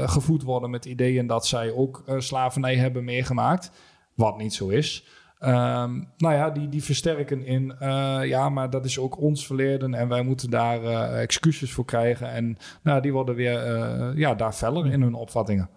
[0.08, 3.70] gevoed worden met ideeën dat zij ook slavernij hebben meegemaakt,
[4.14, 5.06] wat niet zo is.
[5.40, 9.94] Um, nou ja, die, die versterken in, uh, ja, maar dat is ook ons verleden
[9.94, 12.30] en wij moeten daar uh, excuses voor krijgen.
[12.30, 15.68] En nou, die worden weer uh, ja, daar feller in hun opvattingen.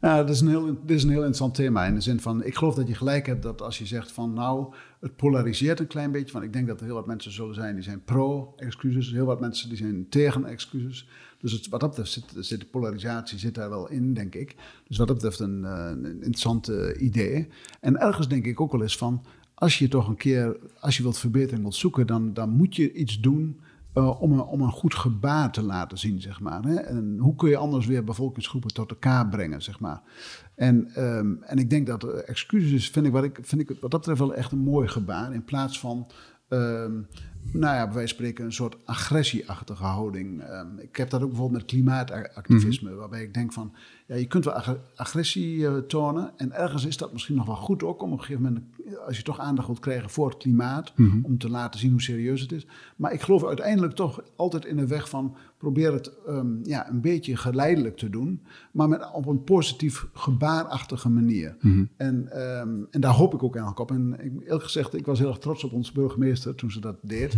[0.00, 1.84] Ja, dat is, een heel, dit is een heel interessant thema.
[1.84, 4.32] In de zin van, ik geloof dat je gelijk hebt dat als je zegt van
[4.32, 6.32] nou, het polariseert een klein beetje.
[6.32, 9.10] Want ik denk dat er heel wat mensen zullen zijn die zijn pro-excuses.
[9.10, 11.08] Heel wat mensen die zijn tegen excuses.
[11.38, 14.56] Dus wat dat betreft zit, de polarisatie zit daar wel in, denk ik.
[14.88, 17.48] Dus wat dat betreft een, een interessant uh, idee.
[17.80, 21.02] En ergens denk ik ook wel eens van, als je toch een keer, als je
[21.02, 23.60] wilt verbetering wilt zoeken, dan, dan moet je iets doen
[23.98, 26.62] uh, om, een, om een goed gebaar te laten zien, zeg maar.
[26.62, 26.74] Hè?
[26.74, 30.02] En hoe kun je anders weer bevolkingsgroepen tot elkaar brengen, zeg maar.
[30.54, 33.90] En, um, en ik denk dat uh, excuses, vind ik, wat ik, vind ik wat
[33.90, 35.32] dat betreft wel echt een mooi gebaar.
[35.32, 36.06] In plaats van
[36.48, 37.06] um,
[37.52, 40.42] nou ja, van spreken een soort agressieachtige houding.
[40.42, 43.00] Um, ik heb dat ook bijvoorbeeld met klimaatactivisme, mm-hmm.
[43.00, 43.72] waarbij ik denk van,
[44.08, 47.56] ja, je kunt wel ag agressie uh, tonen en ergens is dat misschien nog wel
[47.56, 48.64] goed ook om op een gegeven moment,
[49.06, 51.24] als je toch aandacht wilt krijgen voor het klimaat, mm-hmm.
[51.24, 52.66] om te laten zien hoe serieus het is.
[52.96, 57.00] Maar ik geloof uiteindelijk toch altijd in de weg van, probeer het um, ja, een
[57.00, 58.42] beetje geleidelijk te doen,
[58.72, 61.56] maar met, op een positief gebaarachtige manier.
[61.60, 61.88] Mm-hmm.
[61.96, 62.32] En,
[62.90, 63.96] en daar hoop ik ook eigenlijk op.
[63.96, 66.96] En ik, eerlijk gezegd, ik was heel erg trots op onze burgemeester toen ze dat
[67.02, 67.36] deed.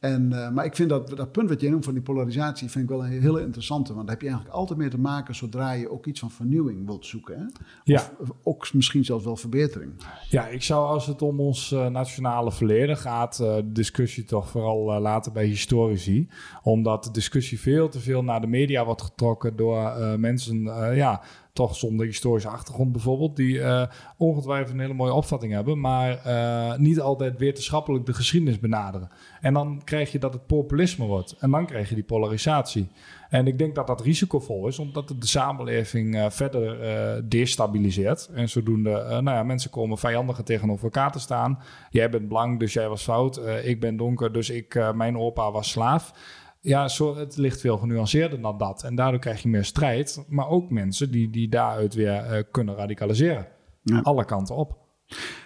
[0.00, 2.84] En, uh, maar ik vind dat, dat punt wat je noemt van die polarisatie, vind
[2.84, 3.94] ik wel een hele interessante.
[3.94, 6.86] Want daar heb je eigenlijk altijd mee te maken zodra je ook iets van vernieuwing
[6.86, 7.38] wilt zoeken.
[7.38, 7.44] Hè?
[7.84, 8.10] Ja.
[8.18, 9.92] Of, ook misschien zelfs wel verbetering.
[10.28, 14.48] Ja, ik zou als het om ons uh, nationale verleden gaat, uh, de discussie toch
[14.48, 16.28] vooral laten bij historici.
[16.62, 20.62] Omdat de discussie veel te veel naar de media wordt getrokken door mensen
[20.94, 23.82] ja, toch zonder historische achtergrond bijvoorbeeld, die uh,
[24.16, 29.10] ongetwijfeld een hele mooie opvatting hebben, maar uh, niet altijd wetenschappelijk de geschiedenis benaderen.
[29.40, 32.88] En dan krijg je dat het populisme wordt en dan krijg je die polarisatie.
[33.28, 38.30] En ik denk dat dat risicovol is, omdat het de samenleving uh, verder destabiliseert.
[38.34, 41.58] En zodoende, nou ja, mensen komen vijandiger tegenover elkaar te staan.
[41.90, 43.40] Jij bent blank, dus jij was fout.
[43.62, 46.12] ik ben donker, dus ik, mijn opa was slaaf.
[46.60, 48.82] Ja, zo, het ligt veel genuanceerder dan dat.
[48.84, 52.74] En daardoor krijg je meer strijd, maar ook mensen die, die daaruit weer uh, kunnen
[52.74, 53.46] radicaliseren.
[53.82, 54.00] Ja.
[54.00, 54.78] Alle kanten op.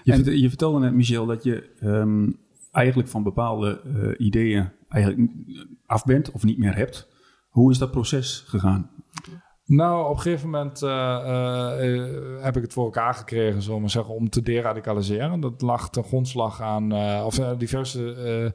[0.02, 2.38] Je, en, je, vertelde net, Michel, dat je um,
[2.72, 5.30] eigenlijk van bepaalde uh, ideeën eigenlijk
[5.86, 7.08] af bent of niet meer hebt.
[7.48, 8.90] Hoe is dat proces gegaan?
[9.66, 14.14] Nou, op een gegeven moment uh, uh, heb ik het voor elkaar gekregen, zullen zeggen,
[14.14, 15.40] om te deradicaliseren.
[15.40, 16.92] Dat lag ten grondslag aan,
[17.24, 18.52] of diverse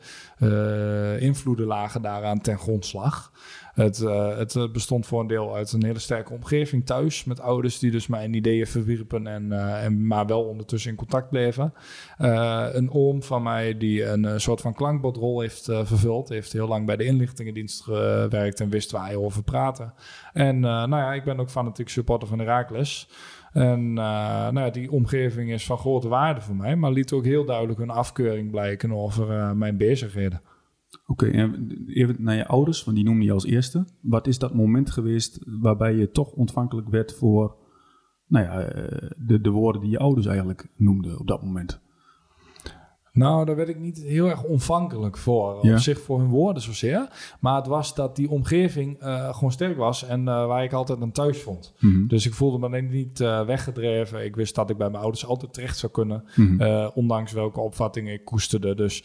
[1.20, 3.32] invloeden lagen daaraan ten grondslag.
[3.80, 7.24] Het, uh, het eh, bestond voor een deel uit een hele sterke omgeving thuis.
[7.24, 11.30] Met ouders die dus mijn ideeën verwierpen en, uh, en maar wel ondertussen in contact
[11.30, 11.74] bleven.
[12.18, 16.30] Een oom van mij die een soort van klankbordrol heeft vervuld.
[16.30, 19.94] Heeft heel lang bij de inlichtingendienst gewerkt en wist waar hij over praten.
[20.34, 23.10] En nou ja, ik ben ook fanatiek supporter van Herakles.
[23.54, 27.46] En nou ja, die omgeving is van grote waarde voor mij, maar liet ook heel
[27.46, 30.42] duidelijk een afkeuring blijken over mijn bezigheden.
[31.10, 33.86] Oké, en even naar je ouders, want die noem je als eerste.
[34.02, 37.58] Wat is dat moment geweest waarbij je toch ontvankelijk werd voor
[38.28, 41.82] nou ja, eh, de, de woorden die je ouders eigenlijk noemden op dat moment?
[43.20, 45.60] Nou, daar werd ik niet heel erg ontvankelijk voor.
[45.60, 47.08] Op zich voor hun woorden zozeer.
[47.40, 51.02] Maar het was dat die omgeving uh, gewoon sterk was en uh, waar ik altijd
[51.02, 51.74] een thuis vond.
[51.80, 52.08] Mm -hmm.
[52.08, 54.26] Dus ik voelde me niet uh, weggedreven.
[54.26, 56.24] Ik wist dat ik bij mijn ouders altijd terecht zou kunnen.
[56.36, 56.92] Mm -hmm.
[56.94, 58.76] ondanks welke opvattingen ik koesterde.
[58.76, 59.04] Dus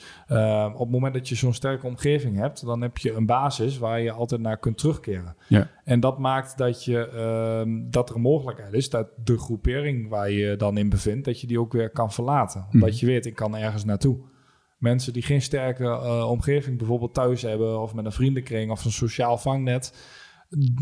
[0.73, 4.01] op het moment dat je zo'n sterke omgeving hebt, dan heb je een basis waar
[4.01, 5.37] je altijd naar kunt terugkeren.
[5.49, 5.71] Ja.
[5.85, 10.31] En dat maakt dat, je, ehm, dat er een mogelijkheid is dat de groepering waar
[10.31, 12.61] je dan in bevindt, dat je die ook weer kan verlaten.
[12.61, 12.99] Omdat mm -hmm.
[12.99, 14.04] je weet, ik kan ergens naartoe.
[14.79, 18.93] Mensen die geen sterke uh, omgeving bijvoorbeeld thuis hebben of met een vriendenkring of een
[18.93, 19.95] sociaal vangnet.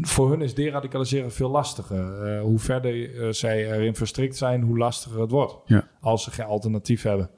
[0.01, 2.37] Voor hun is deradicaliseren veel lastiger.
[2.37, 5.55] Uh, hoe verder uh, zij erin verstrikt zijn, hoe lastiger het wordt.
[5.65, 5.89] Ja.
[6.01, 7.31] Als ze geen alternatief hebben.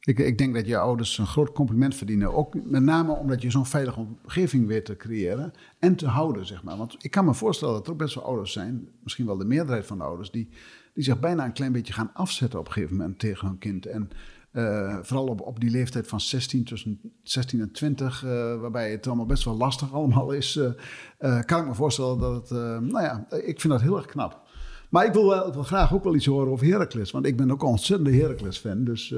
[0.00, 2.34] Ik, ik, denk dat je ouders een groot compliment verdienen.
[2.34, 6.62] Ook met name omdat je zo'n veilige omgeving weet te creëren en te houden, zeg
[6.62, 6.76] maar.
[6.76, 9.44] Want ik kan me voorstellen dat er ook best wel ouders zijn, misschien wel de
[9.44, 10.48] meerderheid van de ouders, die,
[10.94, 13.86] die zich bijna een klein beetje gaan afzetten op een gegeven moment tegen hun kind.
[13.86, 14.10] En
[14.52, 19.06] uh, vooral op, op die leeftijd van 16, tussen 16 en 20, uh, waarbij het
[19.06, 23.26] allemaal best wel lastig allemaal is, uh, kan ik me voorstellen dat het, nou ja,
[23.30, 24.48] ik vind dat heel erg knap.
[24.90, 27.50] Maar ik wil, wel, wil graag ook wel iets horen over Heracles, want ik ben
[27.50, 28.84] ook een ontzettende Heracles-fan.
[28.84, 29.14] Dus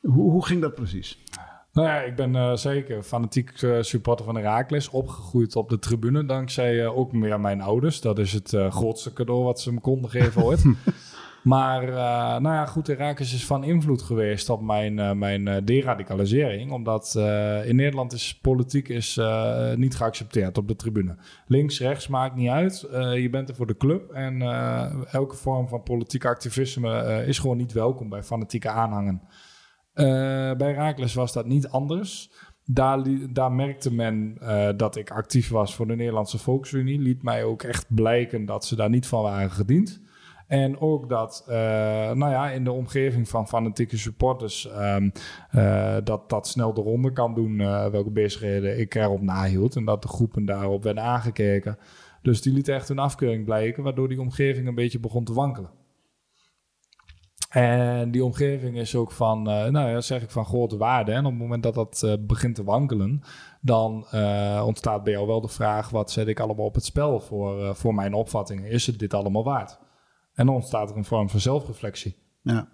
[0.00, 1.24] hoe, hoe ging dat precies?
[1.72, 4.88] Nou ja, ik ben uh, zeker fanatiek uh, supporter van Herakles.
[4.88, 8.00] Opgegroeid op de tribune dankzij uh, ook meer mijn ouders.
[8.00, 10.64] Dat is het grootste cadeau wat ze me konden geven ooit.
[11.48, 11.96] Maar uh,
[12.38, 16.72] nou ja, goed, Herakles is van invloed geweest op mijn, uh, mijn uh, deradicalisering.
[16.72, 17.14] Omdat
[17.64, 19.20] in Nederland is politiek is,
[19.76, 21.16] niet geaccepteerd op de tribune.
[21.46, 22.88] Links, rechts, maakt niet uit.
[23.14, 24.10] je bent er voor de club.
[24.10, 24.42] En
[25.10, 29.22] elke vorm van politiek activisme is gewoon niet welkom bij fanatieke aanhangen.
[29.92, 32.30] bij Herakles was dat niet anders.
[32.64, 34.38] Daar, daar, merkte men
[34.76, 36.98] dat ik actief was voor de Nederlandse Volksunie.
[36.98, 40.06] Liet mij ook echt blijken dat ze daar niet van waren gediend.
[40.48, 41.54] En ook dat, uh,
[42.10, 45.12] nou ja, in de omgeving van fanatieke supporters, um,
[45.54, 49.76] uh, dat dat snel de ronde kan doen, uh, welke bezigheden ik erop nahield.
[49.76, 51.78] En dat de groepen daarop werden aangekeken.
[52.22, 55.70] Dus die liet echt een afkeuring blijken, waardoor die omgeving een beetje begon te wankelen.
[57.50, 61.12] En die omgeving is ook van, nou ja, zeg ik van grote waarde.
[61.12, 63.22] En op het moment dat dat begint te wankelen,
[63.60, 64.06] dan
[64.64, 67.94] ontstaat bij jou wel de vraag: wat zet ik allemaal op het spel voor, voor
[67.94, 68.70] mijn opvattingen?
[68.70, 69.78] Is het dit allemaal waard?
[70.38, 72.16] En dan ontstaat er een vorm van zelfreflectie.
[72.42, 72.68] Ja,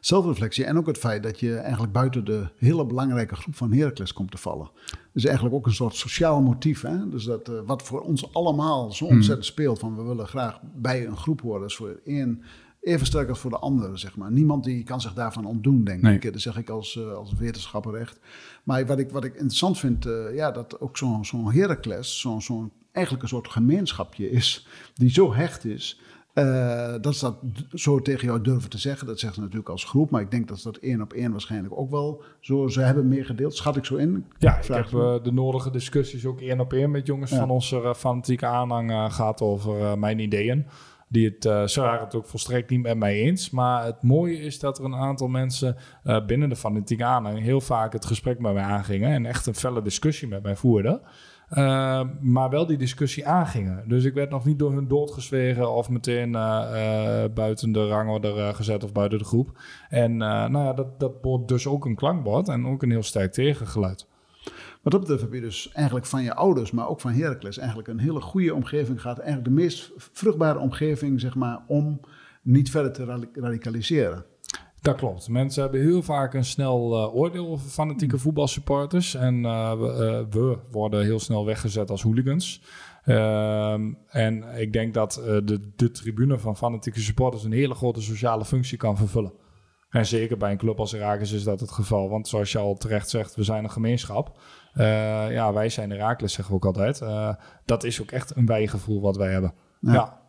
[0.00, 4.12] zelfreflectie en ook het feit dat je eigenlijk buiten de hele belangrijke groep van Heracles
[4.12, 4.70] komt te vallen.
[5.12, 6.82] Dus eigenlijk ook een soort sociaal motief.
[6.82, 7.08] Hè?
[7.08, 9.16] Dus dat uh, wat voor ons allemaal zo hmm.
[9.16, 11.60] ontzettend speelt van we willen graag bij een groep horen.
[11.60, 12.42] Dus voor één
[12.80, 14.32] even sterk als voor de andere, zeg maar.
[14.32, 16.14] Niemand die kan zich daarvan ontdoen, denk nee.
[16.14, 16.32] ik.
[16.32, 18.18] Dat zeg ik als, uh, als wetenschapper echt.
[18.64, 22.42] Maar wat ik, wat ik interessant vind, uh, ja, dat ook zo'n zo'n Heracles, zo'n
[22.42, 26.00] zo'n eigenlijk een soort gemeenschapje is, die zo hecht is
[26.46, 27.36] uh, dat ze dat
[27.80, 30.10] zo tegen jou durven te zeggen, dat zeggen ze natuurlijk als groep.
[30.10, 33.08] Maar ik denk dat ze dat één op één waarschijnlijk ook wel zo ze hebben
[33.08, 33.54] meegedeeld.
[33.54, 34.26] Schat ik zo in?
[34.38, 37.38] Ja, ik heb uh, de nodige discussies ook één op één met jongens ja.
[37.38, 40.66] van onze uh, fanatieke aanhang gehad over mijn ideeën.
[41.08, 43.50] Die het, ze waren het ook volstrekt niet met mij eens.
[43.50, 45.76] Maar het mooie is dat er een aantal mensen
[46.26, 49.10] binnen de fanatieke aanhang heel vaak het gesprek met mij aangingen.
[49.10, 51.00] En echt een felle discussie met mij voerden.
[51.50, 53.88] Uh, maar wel die discussie aangingen.
[53.88, 58.54] Dus ik werd nog niet door hun doodgezwegen of meteen uh, uh, buiten de rangorde
[58.54, 59.60] gezet of buiten de groep.
[59.88, 63.32] En nou ja, dat, dat wordt dus ook een klankbord en ook een heel sterk
[63.32, 64.06] tegengeluid.
[64.82, 67.88] Wat dat betreft heb je dus eigenlijk van je ouders, maar ook van Heracles, eigenlijk
[67.88, 69.18] een hele goede omgeving gehad.
[69.18, 72.00] Eigenlijk de meest vruchtbare omgeving, zeg maar, om
[72.42, 74.24] niet verder te radicaliseren.
[74.80, 75.28] Dat klopt.
[75.28, 78.20] Mensen hebben heel vaak een snel uh, oordeel over fanatieke mm.
[78.20, 79.14] voetbalsupporters.
[79.14, 82.62] En uh, we, uh, we, worden heel snel weggezet als hooligans.
[83.04, 88.44] Ehm, en ik denk dat de, de tribune van fanatieke supporters een hele grote sociale
[88.44, 89.32] functie kan vervullen.
[89.88, 92.08] En zeker bij een club als Herakles is dat het geval.
[92.08, 94.38] Want zoals je al terecht zegt, we zijn een gemeenschap.
[95.30, 97.02] ja, wij zijn Herakles, zeggen we ook altijd.
[97.64, 99.54] dat is ook echt een wijgevoel wat wij hebben.
[99.80, 100.19] ja.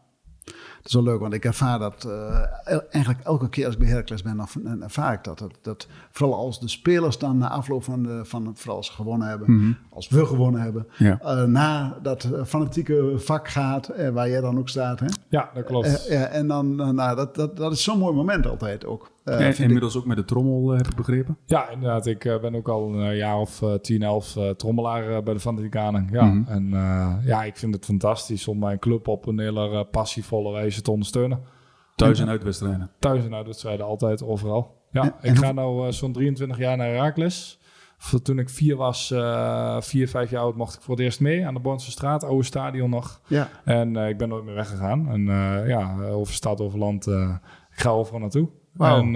[0.82, 2.46] Dat is wel leuk, want ik ervaar dat uh,
[2.90, 5.88] eigenlijk elke keer als ik bij Heracles ben, dan ervaar ik dat, dat, dat.
[6.12, 9.52] vooral als de spelers dan na afloop van, de, van vooral als ze gewonnen hebben,
[9.52, 9.78] mm -hmm.
[9.90, 11.20] als we gewonnen hebben, ja.
[11.24, 15.00] uh, na dat fanatieke vak gaat, uh, waar jij dan ook staat.
[15.00, 15.08] Hè?
[15.30, 16.06] Ja, dat klopt.
[16.10, 19.12] ja, en dan, nou, dat, dat, dat is zo'n mooi moment altijd ook.
[19.24, 20.02] En inmiddels ik.
[20.02, 21.38] ook met de trommel, heb ik begrepen?
[21.46, 22.06] Ja, inderdaad.
[22.06, 26.08] Ik ben ook al een jaar of tien, elf trommelaar bij de Fanaticanen.
[26.12, 26.74] Ja, mm -hmm.
[26.74, 30.92] en ja, ik vind het fantastisch om mijn club op een hele passievolle wijze te
[30.92, 31.40] ondersteunen.
[31.96, 32.92] Thuis- en uitwedstrijden?
[33.00, 34.80] Thuis- en uitwedstrijden, altijd, overal.
[34.92, 37.60] Ja, en, ik ga nu uh, zo'n 23 jaar naar Herakles.
[38.24, 41.46] Toen ik vier was, uh, vier, vijf jaar oud, mocht ik voor het eerst mee
[41.46, 43.22] aan de Bornse straat, oude stadion nog.
[43.28, 43.50] Ja.
[43.66, 45.10] En uh, ik ben nooit meer weggegaan.
[45.10, 45.26] En
[45.68, 48.50] ja, over stad, over land, ik ga overal naartoe.
[48.74, 49.16] Wow.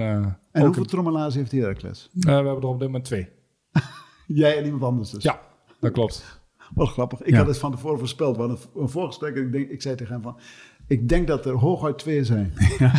[0.52, 2.10] en hoeveel trommelaars heeft Herakles?
[2.12, 3.28] we hebben er op dit moment twee.
[4.26, 5.22] Jij en iemand anders dus?
[5.22, 5.40] Ja,
[5.80, 6.40] dat klopt.
[6.74, 7.22] Wat grappig.
[7.22, 7.36] Ik ja.
[7.36, 8.36] had het van tevoren voorspeld.
[8.36, 10.38] Want een, een voorgesprek, ik, denk, ik zei tegen hem van...
[10.86, 12.52] Ik denk dat er hooguit twee zijn.
[12.78, 12.92] ja.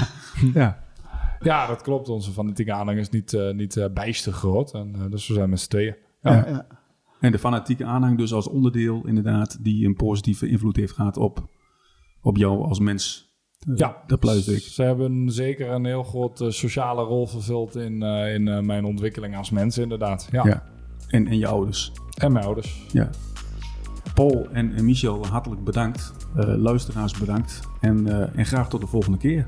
[0.53, 0.85] ja.
[1.39, 2.09] Ja, dat klopt.
[2.09, 4.73] Onze fanatieke aanhang is niet, uh, niet uh, bijster groot.
[4.73, 5.95] En, uh, dus we zijn met z'n tweeën.
[6.21, 6.33] Ja.
[6.33, 6.67] Ja, ja.
[7.19, 9.63] En de fanatieke aanhang dus als onderdeel inderdaad...
[9.63, 11.49] die een positieve invloed heeft gehad op,
[12.21, 13.26] op jou als mens.
[13.75, 14.61] Ja, dat luister ik.
[14.61, 17.75] Ze hebben zeker een heel groot sociale rol vervuld...
[17.75, 20.27] in, in mijn ontwikkeling als mens inderdaad.
[20.31, 20.45] Ja.
[20.45, 20.63] ja.
[21.07, 21.91] En, en je ouders.
[22.17, 22.85] En mijn ouders.
[22.91, 23.09] Ja.
[24.13, 26.13] Paul en Michel, hartelijk bedankt.
[26.35, 27.59] luisteraars bedankt.
[27.81, 29.47] En, en graag tot de volgende keer.